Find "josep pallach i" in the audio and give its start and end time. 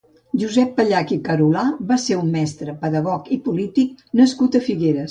0.43-1.17